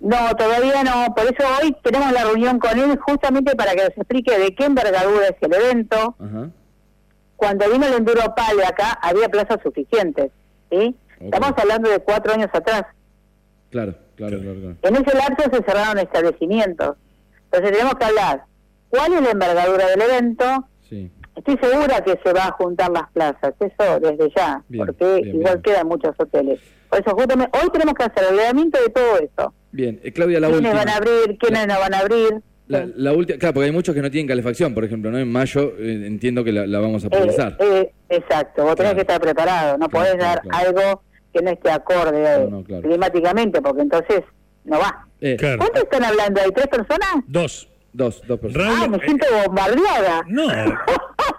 No, 0.00 0.34
todavía 0.36 0.84
no. 0.84 1.14
Por 1.14 1.24
eso 1.24 1.42
hoy 1.60 1.76
tenemos 1.82 2.12
la 2.12 2.24
reunión 2.24 2.58
con 2.58 2.78
él 2.78 2.98
justamente 2.98 3.56
para 3.56 3.72
que 3.72 3.84
nos 3.84 3.96
explique 3.96 4.38
de 4.38 4.54
qué 4.54 4.64
envergadura 4.64 5.28
es 5.28 5.36
el 5.40 5.54
evento, 5.54 6.16
cuando 7.36 7.70
vino 7.70 7.86
el 7.86 7.94
Enduro 7.94 8.34
Pale 8.34 8.64
acá 8.64 8.98
había 9.02 9.28
plazas 9.28 9.58
suficientes, 9.62 10.30
¿sí? 10.70 10.96
Estamos 11.20 11.52
hablando 11.56 11.90
de 11.90 11.98
cuatro 11.98 12.32
años 12.32 12.48
atrás. 12.52 12.84
Claro, 13.70 13.94
claro, 14.14 14.40
claro. 14.40 14.60
claro. 14.60 14.76
En 14.82 14.96
ese 14.96 15.16
lapso 15.16 15.50
se 15.50 15.62
cerraron 15.64 15.98
establecimientos. 15.98 16.96
Entonces 17.44 17.72
tenemos 17.72 17.94
que 17.94 18.04
hablar 18.04 18.44
cuál 18.88 19.12
es 19.14 19.22
la 19.22 19.30
envergadura 19.30 19.86
del 19.88 20.00
evento. 20.02 20.68
Sí. 20.88 21.10
Estoy 21.36 21.58
segura 21.60 22.00
que 22.02 22.18
se 22.24 22.32
va 22.32 22.46
a 22.46 22.52
juntar 22.52 22.90
las 22.90 23.10
plazas, 23.12 23.52
eso 23.60 24.00
desde 24.00 24.32
ya, 24.34 24.62
Bien, 24.68 24.86
porque 24.86 25.04
bien, 25.22 25.36
igual 25.36 25.58
bien. 25.58 25.62
quedan 25.62 25.86
muchos 25.86 26.14
hoteles. 26.18 26.60
Por 26.88 27.00
eso 27.00 27.10
justamente 27.14 27.58
hoy 27.62 27.68
tenemos 27.70 27.94
que 27.94 28.04
hacer 28.04 28.22
el 28.24 28.30
relevamiento 28.30 28.78
de 28.82 28.88
todo 28.88 29.18
eso. 29.18 29.54
Bien, 29.72 30.00
Eh, 30.02 30.12
Claudia, 30.12 30.40
la 30.40 30.48
¿Quiénes 30.48 30.72
última. 30.72 30.84
van 30.84 30.88
a 30.88 30.96
abrir? 30.96 31.38
¿Quiénes 31.38 31.66
no 31.66 31.78
van 31.78 31.94
a 31.94 31.98
abrir? 31.98 32.40
La, 32.68 32.88
la 32.96 33.12
última, 33.12 33.38
claro, 33.38 33.54
porque 33.54 33.66
hay 33.66 33.72
muchos 33.72 33.94
que 33.94 34.02
no 34.02 34.10
tienen 34.10 34.26
calefacción, 34.26 34.72
por 34.74 34.84
ejemplo, 34.84 35.10
¿no? 35.10 35.18
En 35.18 35.30
mayo 35.30 35.74
eh, 35.78 36.04
entiendo 36.06 36.42
que 36.42 36.52
la, 36.52 36.66
la 36.66 36.80
vamos 36.80 37.04
a 37.04 37.08
Eh, 37.08 37.10
priorizar. 37.10 37.56
eh, 37.60 37.92
exacto, 38.08 38.64
vos 38.64 38.74
tenés 38.74 38.92
Claro. 38.92 38.94
que 38.96 39.00
estar 39.02 39.20
preparado, 39.20 39.78
no 39.78 39.88
Claro, 39.88 39.90
podés 39.90 40.16
claro, 40.16 40.40
dar 40.42 40.42
claro. 40.42 40.68
algo 40.68 41.02
que 41.34 41.42
no 41.42 41.50
esté 41.50 41.70
acorde 41.70 42.40
No, 42.44 42.50
no, 42.58 42.64
claro. 42.64 42.82
climáticamente, 42.82 43.60
porque 43.60 43.82
entonces 43.82 44.22
no 44.64 44.78
va. 44.78 45.06
Eh, 45.20 45.36
Claro. 45.38 45.58
¿Cuántos 45.58 45.82
están 45.84 46.04
hablando? 46.04 46.40
¿Hay 46.40 46.50
tres 46.50 46.66
personas? 46.68 47.08
Dos. 47.28 47.68
Dos, 47.96 48.20
dos 48.26 48.38
personas. 48.38 48.82
Ah, 48.82 48.88
me 48.88 48.98
siento 48.98 49.24
bombardeada. 49.46 50.22
no. 50.28 50.46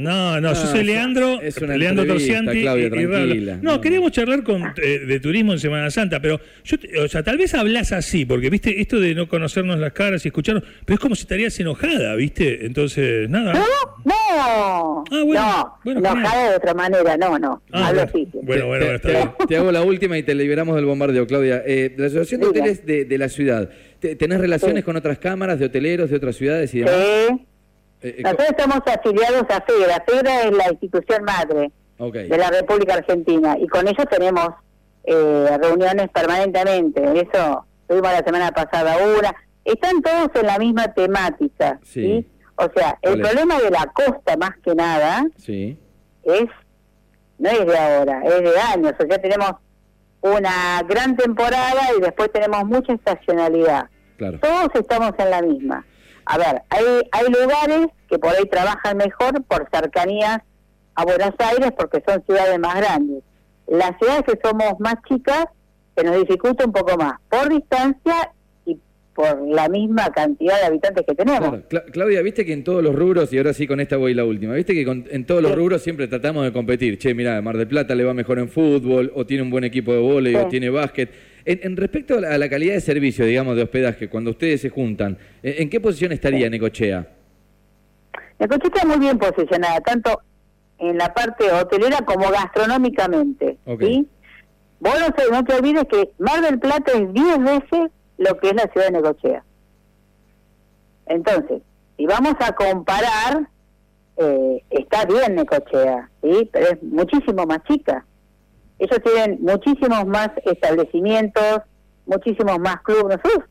No, 0.00 0.40
no, 0.40 0.48
yo 0.50 0.66
soy 0.66 0.84
Leandro, 0.84 1.40
es 1.40 1.56
una 1.58 1.76
Leandro 1.76 2.06
Torcianti 2.06 2.62
Claudia, 2.62 2.86
y- 2.86 2.90
tranquila. 2.90 3.58
No, 3.62 3.72
No. 3.74 3.80
queríamos 3.80 4.12
charlar 4.12 4.42
con, 4.42 4.62
eh, 4.82 5.00
de 5.06 5.20
turismo 5.20 5.52
en 5.52 5.58
Semana 5.58 5.90
Santa, 5.90 6.20
pero 6.20 6.40
yo, 6.64 6.78
te- 6.78 6.98
o 6.98 7.08
sea, 7.08 7.22
tal 7.22 7.36
vez 7.38 7.54
hablas 7.54 7.92
así, 7.92 8.24
porque 8.24 8.50
viste 8.50 8.80
esto 8.80 8.98
de 9.00 9.14
no 9.14 9.28
conocernos 9.28 9.78
las 9.78 9.92
caras 9.92 10.24
y 10.24 10.28
escucharnos, 10.28 10.64
pero 10.84 10.94
es 10.94 11.00
como 11.00 11.14
si 11.14 11.22
estarías 11.22 11.58
enojada, 11.60 12.14
¿viste? 12.16 12.66
Entonces, 12.66 13.28
nada. 13.28 13.52
No, 13.52 13.60
no. 14.04 14.14
Ah, 15.10 15.22
bueno, 15.24 15.40
no, 15.40 15.78
bueno, 15.84 16.00
enojada 16.00 16.50
de 16.50 16.56
otra 16.56 16.74
manera, 16.74 17.16
no, 17.16 17.38
no. 17.38 17.62
Ah, 17.72 17.88
Hablo 17.88 18.06
bueno, 18.06 18.10
así. 18.12 18.28
bueno, 18.42 18.66
bueno, 18.66 18.66
bueno, 18.66 18.86
te, 18.86 18.94
está 18.94 19.08
te- 19.08 19.14
bien. 19.14 19.30
te 19.48 19.56
hago 19.56 19.72
la 19.72 19.82
última 19.82 20.16
y 20.18 20.22
te 20.22 20.34
liberamos 20.34 20.76
del 20.76 20.84
bombardeo, 20.86 21.26
Claudia. 21.26 21.62
Eh, 21.66 21.94
la 21.96 22.06
Asociación 22.06 22.40
de. 22.40 22.46
Hoteles 22.48 22.86
de, 22.86 23.04
de 23.04 23.18
la 23.18 23.28
ciudad, 23.28 23.70
¿te- 24.00 24.16
¿tenés 24.16 24.40
relaciones 24.40 24.78
Sí. 24.78 24.82
con 24.82 24.96
otras 24.96 25.18
cámaras 25.18 25.58
de 25.58 25.66
hoteleros 25.66 26.10
de 26.10 26.16
otras 26.16 26.36
ciudades 26.36 26.74
y 26.74 26.78
demás? 26.80 26.94
Sí. 27.28 27.40
Eh, 28.02 28.16
eh, 28.18 28.22
Nosotros 28.22 28.48
estamos 28.50 28.80
afiliados 28.86 29.42
a 29.50 29.60
FEDRA. 29.60 30.04
FEDRA 30.06 30.42
es 30.44 30.52
la 30.56 30.70
institución 30.70 31.24
madre 31.24 31.70
de 31.98 32.38
la 32.38 32.48
República 32.50 32.94
Argentina 32.94 33.56
y 33.58 33.66
con 33.68 33.86
ellos 33.86 34.06
tenemos 34.10 34.48
eh, 35.04 35.58
reuniones 35.62 36.08
permanentemente. 36.10 37.02
Eso 37.20 37.66
tuvimos 37.86 38.10
la 38.12 38.24
semana 38.24 38.50
pasada 38.52 38.96
una. 39.18 39.34
Están 39.64 40.00
todos 40.00 40.28
en 40.34 40.46
la 40.46 40.58
misma 40.58 40.88
temática. 40.94 41.78
Sí. 41.82 42.02
¿sí? 42.02 42.26
O 42.56 42.68
sea, 42.74 42.98
el 43.02 43.20
problema 43.20 43.58
de 43.58 43.70
la 43.70 43.86
costa 43.94 44.36
más 44.38 44.50
que 44.64 44.74
nada 44.74 45.24
Sí. 45.36 45.78
es 46.22 46.46
no 47.38 47.48
es 47.48 47.66
de 47.66 47.78
ahora, 47.78 48.22
es 48.24 48.40
de 48.42 48.58
años. 48.60 48.92
O 48.98 49.06
sea, 49.06 49.18
tenemos 49.18 49.52
una 50.22 50.82
gran 50.86 51.16
temporada 51.16 51.80
y 51.96 52.00
después 52.02 52.30
tenemos 52.32 52.64
mucha 52.66 52.92
estacionalidad. 52.92 53.86
Claro. 54.18 54.38
Todos 54.40 54.68
estamos 54.74 55.12
en 55.18 55.30
la 55.30 55.40
misma. 55.42 55.86
A 56.26 56.38
ver, 56.38 56.62
hay, 56.70 56.84
hay 57.12 57.26
lugares 57.26 57.88
que 58.08 58.18
por 58.18 58.30
ahí 58.30 58.44
trabajan 58.50 58.96
mejor 58.96 59.42
por 59.44 59.68
cercanías 59.72 60.38
a 60.94 61.04
Buenos 61.04 61.32
Aires 61.38 61.72
porque 61.76 62.02
son 62.06 62.22
ciudades 62.24 62.58
más 62.58 62.76
grandes. 62.76 63.22
Las 63.66 63.96
ciudades 63.98 64.22
que 64.26 64.38
somos 64.42 64.78
más 64.80 64.94
chicas 65.08 65.46
se 65.96 66.04
nos 66.04 66.16
dificulta 66.16 66.64
un 66.64 66.72
poco 66.72 66.96
más 66.96 67.14
por 67.28 67.48
distancia 67.48 68.32
y 68.66 68.76
por 69.14 69.40
la 69.48 69.68
misma 69.68 70.10
cantidad 70.10 70.58
de 70.60 70.66
habitantes 70.66 71.04
que 71.06 71.14
tenemos. 71.14 71.40
Claro. 71.40 71.62
Cla- 71.68 71.84
Claudia, 71.92 72.22
viste 72.22 72.44
que 72.44 72.52
en 72.52 72.64
todos 72.64 72.82
los 72.82 72.94
rubros, 72.94 73.32
y 73.32 73.38
ahora 73.38 73.52
sí 73.52 73.66
con 73.66 73.80
esta 73.80 73.96
voy 73.96 74.14
la 74.14 74.24
última, 74.24 74.54
viste 74.54 74.74
que 74.74 74.84
con- 74.84 75.06
en 75.10 75.24
todos 75.26 75.42
los 75.42 75.52
Sí. 75.52 75.56
rubros 75.56 75.82
siempre 75.82 76.08
tratamos 76.08 76.44
de 76.44 76.52
competir. 76.52 76.98
Che, 76.98 77.14
mira, 77.14 77.40
Mar 77.42 77.56
del 77.56 77.68
Plata 77.68 77.94
le 77.94 78.04
va 78.04 78.14
mejor 78.14 78.38
en 78.38 78.48
fútbol, 78.48 79.12
o 79.14 79.24
tiene 79.26 79.42
un 79.42 79.50
buen 79.50 79.64
equipo 79.64 79.92
de 79.92 79.98
vóley, 80.00 80.34
o 80.36 80.48
tiene 80.48 80.70
básquet. 80.70 81.10
En, 81.44 81.60
en 81.62 81.76
respecto 81.76 82.18
a 82.18 82.20
la, 82.20 82.34
a 82.34 82.38
la 82.38 82.48
calidad 82.48 82.74
de 82.74 82.80
servicio, 82.80 83.24
digamos, 83.24 83.56
de 83.56 83.62
hospedaje, 83.62 84.08
cuando 84.08 84.30
ustedes 84.32 84.60
se 84.60 84.68
juntan, 84.70 85.18
¿en, 85.42 85.62
en 85.62 85.70
qué 85.70 85.80
posición 85.80 86.12
estaría 86.12 86.48
Necochea? 86.50 87.06
Necochea 88.38 88.70
está 88.74 88.86
muy 88.86 88.98
bien 88.98 89.18
posicionada, 89.18 89.80
tanto 89.80 90.20
en 90.78 90.96
la 90.98 91.12
parte 91.12 91.50
hotelera 91.52 91.98
como 92.06 92.30
gastronómicamente. 92.30 93.58
Ok. 93.66 93.82
¿sí? 93.82 94.06
Vos 94.80 94.94
no, 95.00 95.12
te- 95.12 95.30
no 95.30 95.44
te 95.44 95.54
olvides 95.54 95.84
que 95.90 96.10
Mar 96.18 96.40
del 96.42 96.58
Plata 96.58 96.92
es 96.92 97.12
10 97.12 97.38
veces 97.38 97.90
lo 98.18 98.36
que 98.38 98.48
es 98.48 98.54
la 98.54 98.62
ciudad 98.72 98.86
de 98.86 98.92
Necochea. 98.92 99.44
Entonces, 101.06 101.62
si 101.96 102.06
vamos 102.06 102.34
a 102.40 102.52
comparar, 102.54 103.48
eh, 104.16 104.62
está 104.70 105.04
bien 105.04 105.34
Necochea, 105.34 106.08
¿sí? 106.22 106.48
pero 106.52 106.66
es 106.68 106.82
muchísimo 106.82 107.44
más 107.46 107.62
chica. 107.64 108.04
Ellos 108.80 108.98
tienen 109.04 109.38
muchísimos 109.40 110.06
más 110.06 110.30
establecimientos, 110.44 111.60
muchísimos 112.06 112.58
más 112.58 112.80
clubes. 112.82 113.18
Nosotros, 113.22 113.44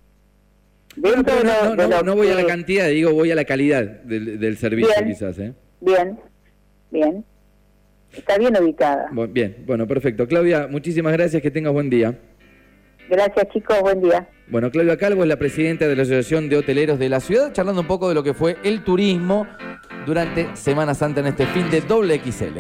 Bueno, 0.98 1.24
no, 1.24 1.76
no, 1.76 1.88
no- 1.88 2.02
no 2.02 2.16
voy 2.16 2.28
a 2.30 2.36
la 2.36 2.46
cantidad, 2.46 2.88
digo, 2.90 3.14
voy 3.14 3.32
a 3.32 3.36
la 3.36 3.46
calidad 3.46 3.84
del, 3.84 4.40
del 4.40 4.58
servicio 4.58 4.92
Bien. 4.98 5.08
quizás. 5.08 5.38
¿eh? 5.40 5.54
Bien, 5.80 6.20
bien. 6.92 7.24
Está 8.12 8.38
bien 8.40 8.58
ubicada. 8.62 9.08
Bien, 9.30 9.64
bueno, 9.68 9.86
perfecto. 9.86 10.28
Claudia, 10.28 10.68
muchísimas 10.68 11.14
gracias, 11.14 11.42
que 11.44 11.52
tengas 11.52 11.72
buen 11.74 11.92
día. 11.92 12.18
Gracias 13.08 13.48
chicos, 13.54 13.80
buen 13.82 14.02
día. 14.02 14.28
Bueno, 14.48 14.72
Claudia 14.72 14.98
Calvo 14.98 15.22
es 15.24 15.30
la 15.30 15.38
presidenta 15.38 15.88
de 15.88 15.96
la 15.96 16.02
Asociación 16.02 16.50
de 16.50 16.58
Hoteleros 16.58 16.98
de 16.98 17.08
la 17.10 17.20
ciudad, 17.20 17.54
charlando 17.54 17.82
un 17.82 17.88
poco 17.88 18.10
de 18.10 18.16
lo 18.16 18.24
que 18.24 18.34
fue 18.34 18.58
el 18.64 18.84
turismo 18.84 19.46
durante 20.08 20.56
Semana 20.56 20.96
Santa 20.96 21.20
en 21.22 21.28
este 21.28 21.46
fin 21.48 21.70
de 21.70 21.82
doble 21.82 22.20
XL. 22.20 22.58